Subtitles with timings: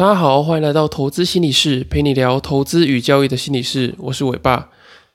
[0.00, 3.94] 大家好，欢迎来到投资心理室，陪你聊投资与交易的心理室。
[3.98, 4.70] 我是伟爸，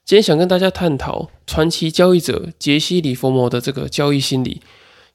[0.05, 4.61] 今天想跟大家探讨传奇交易者杰西·里佛摩的这个交易心理。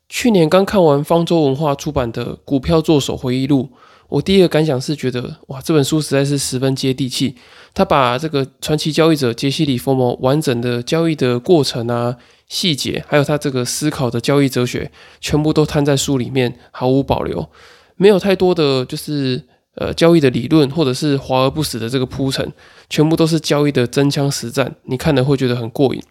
[0.09, 3.71] 去年刚看完方舟文化出版的《股票作手回忆录》，
[4.09, 7.37] 我第一个感想是觉得，哇，这本书实在是十分接地气。
[7.73, 12.17] 他把这个传奇交易者杰西·里佛摩完整的交易的过程啊、
[12.49, 14.91] 细节，还有他这个思考的交易哲学，
[15.21, 17.49] 全部都摊在书里面，毫无保留，
[17.95, 19.45] 没有太多的就是。
[19.77, 22.53] 呃，交易的理论或者是华而不实的这个铺陈，
[22.89, 26.03] 全部都是交易的真枪实战，你看了会觉得很过瘾。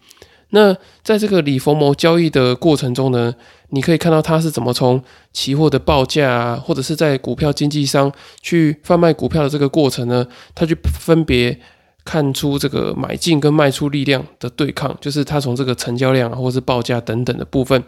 [0.52, 3.32] 那在这个李佛谋交易的过程中呢，
[3.68, 5.00] 你可以看到他是怎么从
[5.32, 8.10] 期货的报价啊，或者是在股票经纪商
[8.40, 11.56] 去贩卖股票的这个过程呢，他去分别
[12.04, 17.84] 看出这个买进跟卖出力量的对抗，就是他从这个成交量啊，或者是报价等等的部分。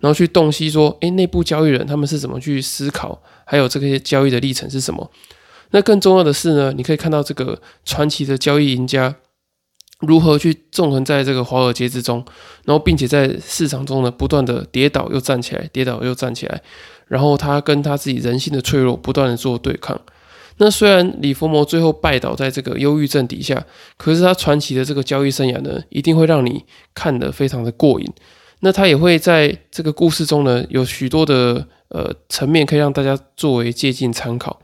[0.00, 5.10] 然后去洞悉说，诶，内部交易人他们是怎么去思考，还有这些交易的历程是什么？
[5.70, 9.16] 那更重要的是呢，你可以看到这个传奇的交易赢家
[10.00, 12.24] 如何去纵横在这个华尔街之中，
[12.64, 16.62] 然后并且在市场中呢不断的跌倒又站起来，跌倒又站起来，
[17.08, 20.00] 然后他跟他自己人性的脆弱不断的做对抗。
[20.58, 28.06] 那虽然李佛摩最后败倒在这个忧郁症底下，可是他传奇的这个交易生涯呢，一定会让你看得非常的过瘾。
[28.60, 34.60] 那他也会在这个故事中呢，有许多的呃层面可以让大家作为借鉴参考。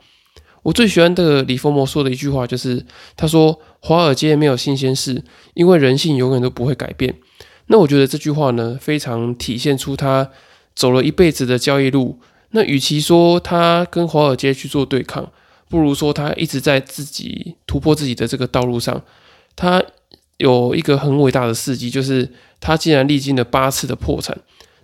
[0.63, 5.23] 我最喜欢的李佛摩说的一句话就是，他说：“华尔街没有新鲜事，
[5.53, 7.15] 因为人性永远都不会改变。”
[7.69, 10.31] 那我觉得这句话呢，非常体现出他
[10.75, 12.19] 走了一辈子的交易路。
[12.51, 15.31] 那与其说他跟华尔街去做对抗，
[15.69, 19.03] 不如说他一直在自己突破自己的这个道路上。
[19.57, 19.83] 他
[20.39, 22.29] 有一个很伟大的事迹，就是
[22.61, 24.37] 他竟然历经了八次的破产。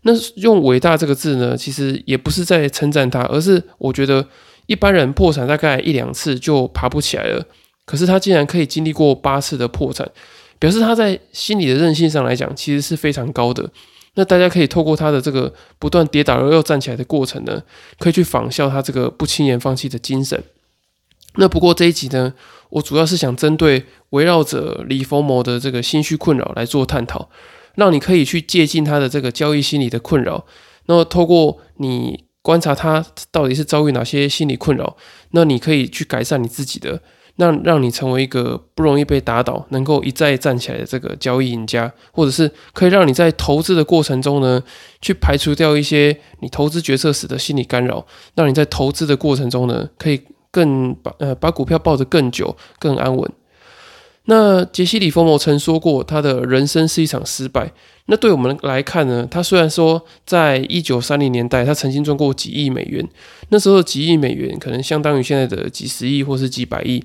[0.02, 4.26] 那用“伟大”这个字呢，其实也不是在称赞他，而是我觉得
[4.66, 7.44] 一般人破产大概一两次就爬不起来了，
[7.84, 10.10] 可是他竟然可以经历过八次的破产，
[10.58, 13.70] 表示他在心理的韧性上来讲，其实是非常高的。
[14.14, 17.62] 那大家可以透过他的这个不断跌倒而又站起来的过程呢，
[17.98, 20.42] 可以去仿效他这个不轻言放弃的精神。
[21.36, 22.32] 那不过这一集呢，
[22.70, 27.28] 我主要是想针对围绕着李佛摩的这个心虚困扰来做探讨，
[27.74, 30.46] 让你可以去借鉴他的这个交易心理的困扰。
[30.86, 34.96] 那么透过你观察他到底是遭遇哪些心理困扰，
[35.32, 37.02] 那你可以去改善你自己的，
[37.36, 44.62] 让让你成为一个不容易被打倒、能够一再站起来的这个交易赢家，或者是可以让你在投资的过程中呢，
[45.00, 50.22] 去排除掉一些你投资决策时的心理干扰，让你在投资的过程中呢，可以。
[50.50, 53.30] 更把呃把股票抱得更久更安稳。
[54.24, 57.72] 那杰西·里佛摩曾说过，他的人生是一场失败。
[58.06, 59.26] 那对我们来看呢？
[59.28, 63.04] 他虽然说在一九三零年代，他曾经赚过几亿美元，
[63.48, 67.02] 那时候几亿美元可能相当于现在的几十亿或是几百亿。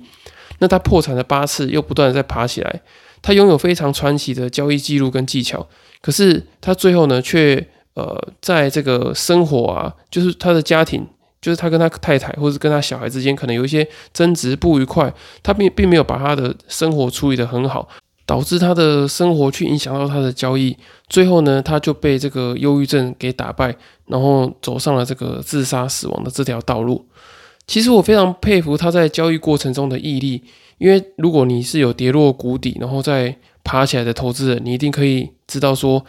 [0.58, 2.82] 那他破产了八次，又不断的在爬起来。
[3.22, 5.66] 他拥有非常传奇的交易记录跟技巧，
[6.00, 11.08] 可是他最后呢，却呃在这个生活啊，就是他的家庭。
[11.40, 17.88] 就是他跟他太太，或者跟他小孩之间，可能有一些争执不愉快，他并并没有把他的生活处理得很好，
[18.24, 20.76] 导致他的生活去影响到他的交易，
[21.08, 23.76] 最后呢，他就被这个忧郁症给打败，
[24.06, 27.06] 然后走上了这个自杀死亡的这条道路。
[27.66, 30.42] 其实我非常佩服他在交易过程中的毅力，
[30.78, 36.04] 因为如果你是有跌落谷底，然后再爬起来的投资人，你一定可以知道说。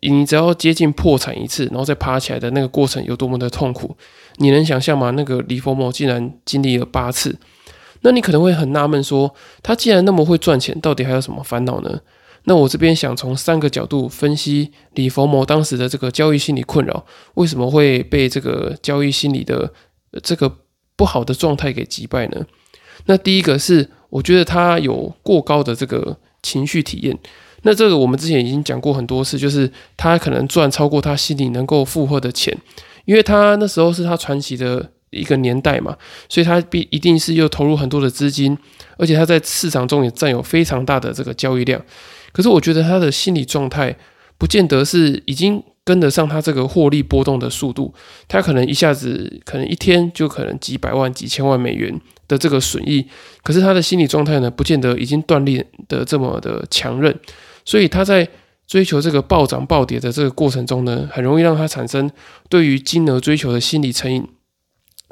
[0.00, 3.96] 你只要接近破产一次，然后再爬起来的那个过程有多么的痛苦，
[4.36, 5.10] 你能想象吗？
[5.10, 7.38] 那个李佛某竟然经历了八次，
[8.00, 12.00] 那你可能会很纳闷，说他既然那么会赚钱，到底还有什么烦恼呢？
[12.44, 19.70] 那我这边想从三个角度分析李佛某当时的这个交易心理困扰，为什么会被这个交易心理的
[20.22, 20.50] 这个
[20.96, 22.46] 不好的状态给击败呢？
[23.04, 27.16] 那第一个是，我觉得他有过高的这个情绪体验。
[27.62, 32.56] 那这个我们之前已经讲过很多次，就是他可能赚超过他心里能够负荷的钱，
[33.04, 35.96] 因为他那时候是他传奇的一个年代嘛，
[36.28, 38.56] 所以他必一定是又投入很多的资金，
[38.96, 41.82] 而且他在市场中也占有非常大的这个交易量。
[42.32, 43.94] 可是我觉得他的心理状态
[44.38, 47.92] 不见得是已经跟得上他这个获利波动的速度，
[48.28, 53.04] 他可能一下子可能一天就可能几百万、几千万美元的这个损益，
[53.42, 57.12] 可是他的心理状态呢，不见得已经锻炼的这么的强韧。
[57.64, 58.28] 所以他在
[58.68, 62.08] 追求这个暴涨暴跌的这个过程中呢，很容易让他产生
[62.48, 64.24] 对于金额追求的心理成瘾。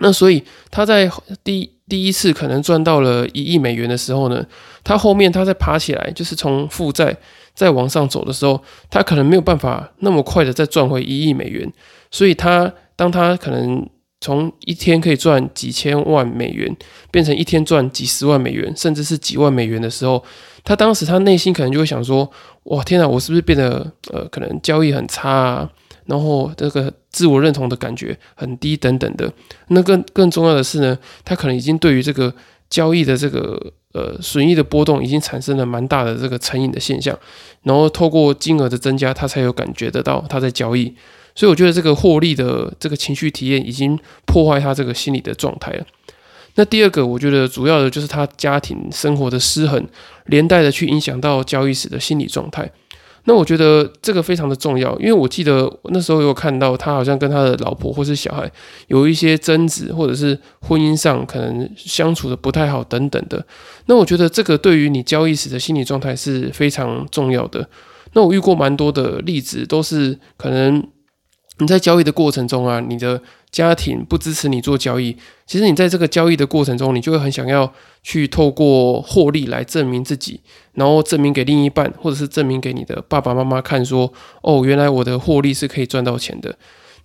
[0.00, 1.10] 那所以他在
[1.42, 4.46] 第第一次可能赚到了一亿美元的时候呢，
[4.84, 7.16] 他后面他在爬起来，就是从负债
[7.58, 11.68] 再往上走的时候，他可能没有办法那么快的再赚回一亿美元。
[12.08, 13.84] 所以他当他可能
[14.20, 16.76] 从一天可以赚几千万美元，
[17.10, 20.22] 变成一天赚几十万美元，甚至是几万美元的时候，
[20.62, 22.30] 他当时他内心可能就会想说：
[22.64, 25.68] 哇，天哪，我是不是变得呃，可能交易很差啊？
[26.06, 29.32] 然后这个自我认同的感觉很低等等的。
[29.70, 32.32] 那更更重要的是呢，他可能已经对于这个
[32.70, 37.18] 交易的这个呃损益的波动已经产生了蛮大的这个成瘾的现象。
[37.62, 40.94] 然后透过金额的增加，他才有感觉得到他在交易。
[41.34, 45.86] 所以我觉得这个获利的这个情绪体验已经破坏他这个心理的状态了。
[46.56, 49.86] 那第二个，我觉得主要的就是他家庭生活的失衡，
[50.26, 52.68] 连带的去影响到交易时的心理状态。
[53.28, 58.50] 那我觉得这个非常的重要，因为我记得那时候有看到他好像跟他的老婆或是小孩
[58.86, 63.46] 有一些争执，或者是婚姻上可能相处的不太好等等的。
[63.84, 67.68] 那我觉得这个对于你交易时的心理状态是非常重要的。
[68.14, 70.82] 那我遇过蛮多的例子，都是可能。
[71.58, 73.20] 你在交易的过程中啊，你的
[73.50, 75.16] 家庭不支持你做交易，
[75.46, 77.72] 其实你在这个交易的过程中，你就会很想要
[78.02, 80.40] 去透过获利来证明自己，
[80.74, 84.12] 然后证明给另一半，或者是证明给你的爸爸妈妈看，说
[84.42, 86.56] 哦，原来我的获利是可以赚到钱的。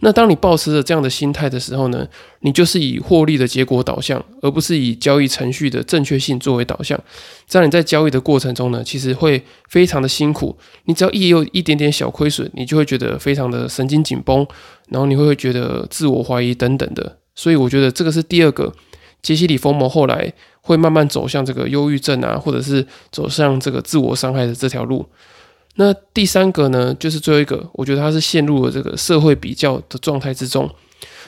[0.04, 2.06] 那当你保持着这样的心态的时候呢，
[2.42, 7.00] 你就是以获利的结果导向，而不是以交易程序的正确性作为导向。
[7.48, 10.58] 这样你在交易的过程中呢，其实会非常的辛苦。
[10.86, 14.46] 你只要一有一点点小亏损，你就会觉得非常的神经紧绷，
[14.90, 17.20] 然后你会觉得自我怀疑等等的。
[17.34, 18.74] 所以我觉得这个是第二个
[19.22, 25.08] 杰西·里弗摩后来会慢慢走向这个忧郁症啊，或者是走向这个自我伤害的这条路。
[25.76, 30.70] 那第三个呢，就是最后一个，我觉得他是陷入了这个社会比较的状态之中，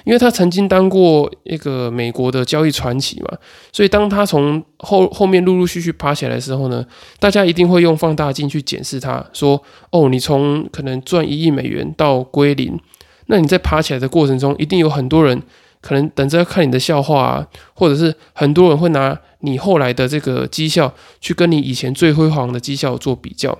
[0.03, 3.37] 因为他曾经当过一个美国的交易传奇嘛，
[3.73, 6.85] 所以当他从后后面陆陆续续爬起来的时候呢，
[7.19, 9.59] 大家一定会用放大镜去检视他，说
[9.89, 12.79] 哦，你从可能赚一亿美元到归零，
[13.25, 15.41] 那你在爬起来的过程中，一定有很多人
[15.81, 23.57] 可能等着要看你的笑话啊，或者是很多人会拿你后来的这个绩效去跟你以前最辉煌的绩效做比较。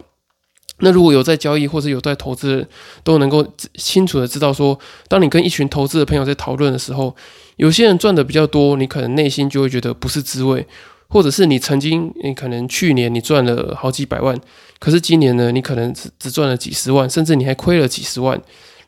[0.80, 2.68] 那如果有在交易或者有在投资，
[3.04, 3.46] 都能够
[3.76, 4.78] 清楚的知道说，
[5.08, 7.16] 当你跟一群投资的朋友在讨论的时候，
[7.56, 10.68] 有些人赚的比较多，你可能内心就会觉得不是滋味，
[11.08, 14.38] 或者是你曾经，你可能去年你赚了好几百万，
[14.78, 18.38] 可是今年呢，你可能只只赚了几十万，甚至你还亏了几十万，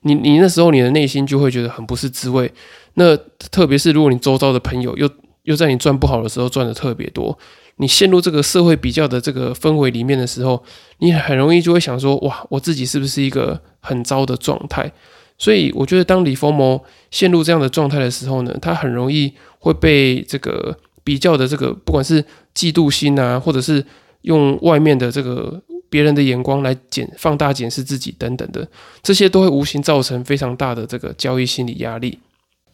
[0.01, 2.51] 你你那时候你的内心就会觉得很不是滋味。
[2.95, 3.15] 那
[3.49, 5.09] 特别是如果你周遭的朋友又
[5.43, 7.39] 又在你赚不好的时候赚的特别多。
[7.77, 10.63] 你陷入这个社会比较的这个氛围里面的时候，
[10.99, 14.91] 你很容易就会想说：哇，我自己是不是一个很糟的状态？
[15.37, 22.23] 所以我觉得，当李佛摩陷入这样的状态的时候呢，他很容易会被这个比较的这个，不管是
[22.55, 23.85] 嫉妒心啊，或者是
[24.21, 28.67] 用外面的这个别人的眼光来检放大检视自己等等的，
[29.03, 32.17] 这些都会无形造成非常大的这个交易心理压力。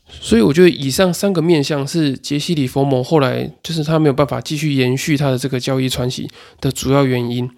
[0.07, 6.29] 所以我觉得以上三个面向是杰西·里佛摩后来就是他没有办法继续延续他的这个交易传奇
[6.61, 7.49] 的主要原因。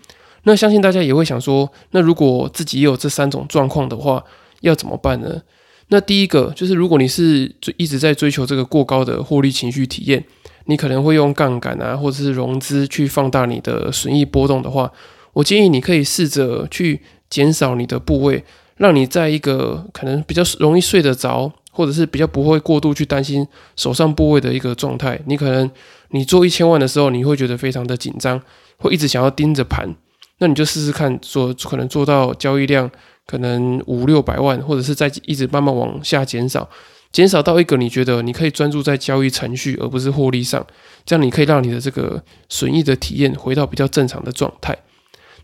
[0.43, 4.23] 那相信大家也会想说，那如果自己也有这三种状况的话，
[4.61, 5.41] 要怎么办呢？
[5.89, 10.23] 那第一个就是，如果你是一直在追求这个过高的获利情绪体验，
[10.65, 14.91] 你可能会用杠杆啊，或者是融资去放大你的损益波动的话，
[15.33, 18.43] 我建议你可以试着去减少你的部位，
[18.77, 21.51] 让你在一个可能比较容易睡得着。
[21.75, 23.45] 或者是比较不会过度去担心
[23.75, 25.69] 手上部位的一个状态，你可能
[26.11, 28.41] 你做一千万的时候，你会觉得非常的紧张，
[28.77, 29.93] 会一直想要盯着盘，
[30.39, 32.89] 那你就试试看，做可能做到交易量
[33.27, 36.69] 可能五六百万，或者是在一直慢慢往下减少，
[37.11, 40.65] 减少到一个你觉得你可以专注在交易程序而不是获利上，
[41.05, 44.77] 这样你可以让你的这个损益的体验回到比较正常的状态。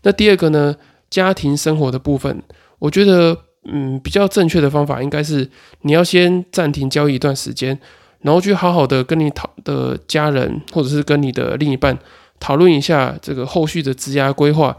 [0.02, 0.74] 那第二个呢，
[1.10, 2.42] 家庭生活的部分，
[2.78, 3.36] 我觉得。
[3.64, 5.48] 嗯，比较正确的方法应该是
[5.82, 7.78] 你要先暂停交易一段时间，
[8.22, 11.96] 然后去好好的跟你讨的家人或者是跟你的另一半
[12.40, 14.76] 讨论一下这个后续的质押规划，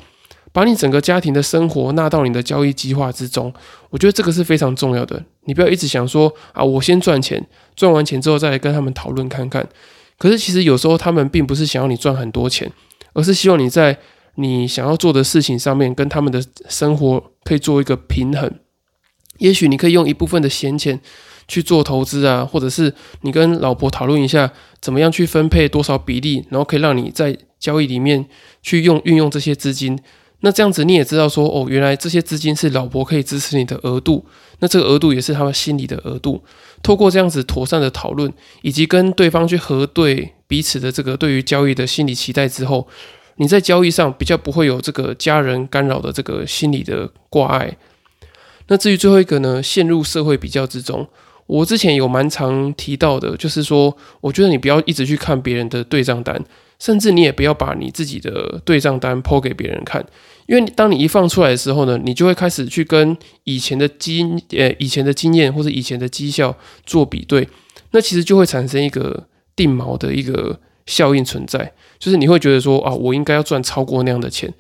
[0.52, 3.54] 把你整个家庭的生活纳到你的交易计划之中。
[3.90, 5.24] 我觉得这个是非常重要的。
[5.46, 9.66] 你不要一直想说啊，我先赚钱，赚完钱之后再来跟他们讨论看看。
[10.18, 12.70] 可是其实有时候他们并不是想要你赚很多钱，
[13.14, 13.98] 而是希望你在
[14.36, 18.52] 你想要做的事情上面跟他们的生活可以做一个平衡。
[19.44, 20.98] 也许你可以用一部分的闲钱
[21.50, 28.26] 去做投资啊，或者是你跟老婆讨论一下，怎么样去分配多少比例，然后可以让你在交易里面
[28.62, 30.00] 去用运用这些资金。
[30.40, 34.26] 那这样子你也知道说，哦，原来这些资金是老婆可以支持你的额度，
[34.60, 36.42] 那这个额度也是他们心里的额度。
[36.82, 38.32] 透过这样子妥善的讨论，
[38.62, 42.88] 以及跟对方去核对彼此的这个对于交易的心理期待之后，
[43.36, 47.78] 你在交易上比较不会有这个家人干扰的这个心理的挂碍。
[48.68, 51.08] 那至于最后一个呢，陷入社会比较之中，
[51.46, 56.42] 我之前有蛮常提到的，就是说，我觉得你不要一直去看别人的对账单，
[56.80, 60.04] 甚至你也不要把你自己的对账单抛给别人看，
[60.48, 67.48] 因为当你一放出来的时候呢，你就会开始去跟以前的经呃以前的经验或者以前的绩效做比对，
[67.92, 74.52] 那其实就会产生一个定锚的一个效应存在，就是你会觉得说啊，我应该要赚超过那样的钱，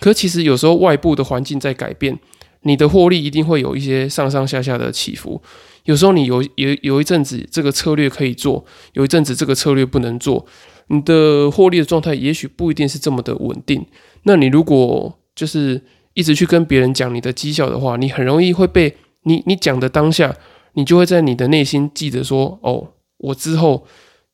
[0.00, 2.18] 可其实有时候外部的环境在改变。
[2.62, 5.42] 你的获利一定会有一些上上下下的起伏，
[5.84, 10.46] 有时候你有有有一阵子这个策略可以做，有一阵子这个策略不能做，
[10.86, 13.84] 你的获利的状态也许不一定是这么的稳定。
[14.22, 15.82] 那你如果就是
[16.14, 20.36] 一直去跟别人讲你的绩效的话，你很容易会被你你讲的当下，
[20.74, 23.84] 你就会在你的内心记得说，哦，我之后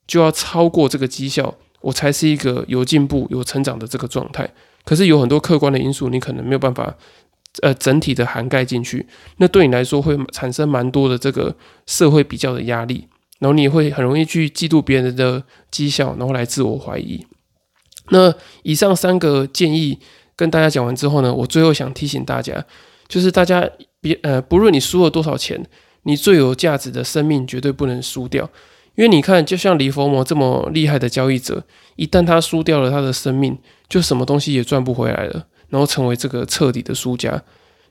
[0.06, 4.50] 就要超过这个绩效，我才是一个有进步、有成长的这个状态。
[4.84, 6.94] 可是有很多客观的因素，你可能没有办法。
[7.62, 9.06] 呃，整体的涵盖进去，
[9.38, 13.08] 那对你来说会产生蛮多的这个社会比较的压力，
[13.40, 17.26] 然后你会很容易去嫉妒别人的绩效，然后来自我怀疑。
[18.10, 19.98] 那以上三个建议
[20.36, 22.64] 跟大家讲完之后呢，我最后想提醒大家，
[23.08, 23.68] 就是大家
[24.00, 25.66] 别呃，不论你输了多少钱，
[26.04, 28.48] 你最有价值的生命绝对不能输掉，
[28.94, 31.64] 因为你看，就像李佛摩这么厉害的交易者，
[31.96, 35.46] 一旦他输掉了他的生命，就什么东西也赚不回来了。
[35.68, 37.42] 然后成为这个彻底的输家。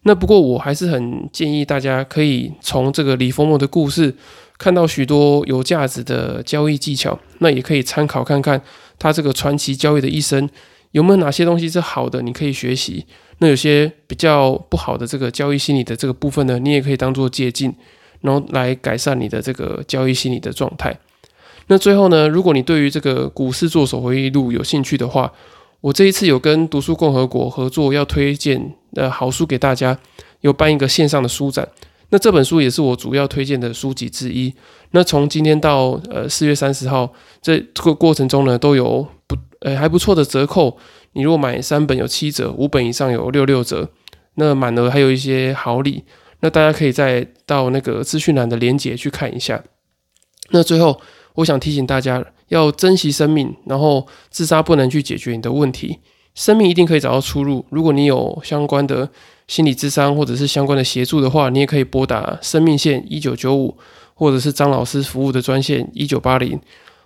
[0.04, 4.16] 那不过我还是很建议大家可以从这个李丰莫的故事
[4.58, 7.20] 看到许多有价值的交易技巧。
[7.40, 8.62] 那也可以参考看看
[8.98, 10.50] 他这个传奇交易的一生
[10.92, 13.06] 有没有哪些东西是好的，你可以学习。
[13.40, 17.76] 那有些比较不好的这个交易心理的这个部分呢，你也可以当做借鉴，
[18.22, 20.98] 然后来改善你的这个交易心理的状态。
[21.68, 25.32] 那最后呢，如果你对于这个股市做手回忆录有兴趣的话，
[25.82, 29.98] 我这一次有跟读书共和国合作，要推荐呃好书给大家，
[30.42, 31.68] 有办一个线上的书展。
[32.10, 34.54] 那这本书也是我主要推荐的书籍之一。
[34.92, 40.78] 那从今天到呃四月三十号这个过程中呢，都有不呃还不错的折扣。
[41.14, 43.90] 你如果买三本有七折，五本以上有六六折，
[44.36, 46.04] 那满额还有一些好礼。
[46.40, 49.64] 那大家可以再到那个资讯栏的连接去看一下。
[50.50, 51.00] 那最后。
[51.38, 56.00] 我想提醒大家，要珍惜生命，然后自杀不能去解决你的问题。
[56.34, 57.66] 生命一定可以找到出路。
[57.70, 59.10] 如果你有相关的
[59.48, 63.76] 心理智商或者是相关的协助的话，你也可以拨打生命线一九九五，
[64.14, 66.60] 或者是张老师服务的专线一九八零，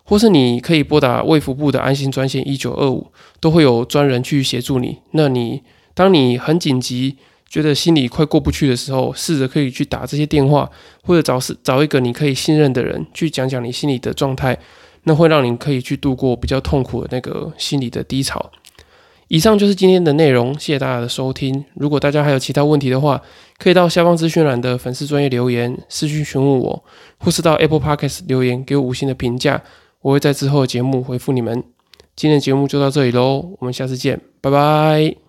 [0.03, 3.07] 或是你可以拨打卫福部的安心专线一九二五，
[3.39, 4.97] 都会有专人去协助你。
[5.11, 5.61] 那你
[5.93, 7.17] 当你很紧急。
[7.51, 10.71] 觉得心里快过不去的时候，试着可以去打这些电话，
[11.03, 14.57] 或者找是找一个你可以信任的人去讲讲你心里的状态，
[15.03, 18.51] 那会让你可以去度过比较痛苦的那个心理的低潮。
[19.27, 21.63] 以上就是今天的内容，谢谢大家的收听。
[21.75, 23.21] 如果大家还有其他问题的话，
[23.57, 26.83] 可以到下方资讯栏的粉丝专业留言私讯询问我，
[27.17, 29.63] 或是到 Apple Podcast 留言给我五星的评价，
[30.01, 31.63] 我会在之后的节目回复你们。
[32.13, 35.20] 今天的节目就到这里喽，我们下次见，拜拜。